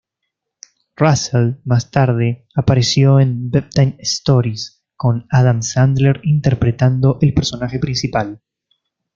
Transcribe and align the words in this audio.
Russell 0.97 1.61
más 1.63 1.91
tarde 1.91 2.47
apareció 2.55 3.19
en 3.19 3.51
"Bedtime 3.51 3.97
Stories", 3.99 4.81
con 4.95 5.27
Adam 5.29 5.61
Sandler 5.61 6.21
interpretando 6.23 7.19
el 7.21 7.35
personaje 7.35 7.77
principal. 7.77 8.41